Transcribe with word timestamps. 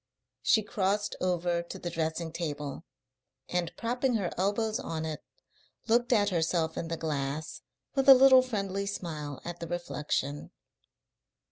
She 0.41 0.63
crossed 0.63 1.15
over 1.21 1.61
to 1.61 1.77
the 1.77 1.91
dressing 1.91 2.31
table, 2.31 2.85
and, 3.49 3.71
propping 3.77 4.15
her 4.15 4.31
elbows 4.35 4.79
on 4.79 5.05
it, 5.05 5.21
looked 5.87 6.11
at 6.11 6.29
herself 6.29 6.75
in 6.75 6.87
the 6.87 6.97
glass, 6.97 7.61
with 7.93 8.09
a 8.09 8.15
little 8.15 8.41
friendly 8.41 8.87
smile 8.87 9.43
at 9.45 9.59
the 9.59 9.67
reflection. 9.67 10.49